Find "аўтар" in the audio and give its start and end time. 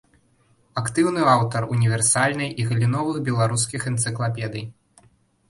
1.33-1.67